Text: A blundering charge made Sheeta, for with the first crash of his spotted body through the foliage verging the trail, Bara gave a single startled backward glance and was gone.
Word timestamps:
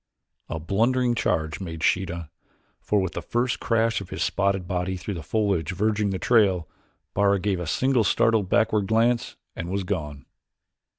A 0.49 0.59
blundering 0.59 1.13
charge 1.13 1.59
made 1.59 1.83
Sheeta, 1.83 2.31
for 2.81 2.99
with 2.99 3.11
the 3.13 3.21
first 3.21 3.59
crash 3.59 4.01
of 4.01 4.09
his 4.09 4.23
spotted 4.23 4.67
body 4.67 4.97
through 4.97 5.13
the 5.13 5.21
foliage 5.21 5.73
verging 5.73 6.09
the 6.09 6.17
trail, 6.17 6.67
Bara 7.13 7.39
gave 7.39 7.59
a 7.59 7.67
single 7.67 8.03
startled 8.03 8.49
backward 8.49 8.87
glance 8.87 9.35
and 9.55 9.69
was 9.69 9.83
gone. 9.83 10.25